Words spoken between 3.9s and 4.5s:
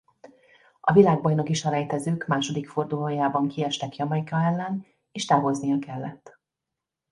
Jamaica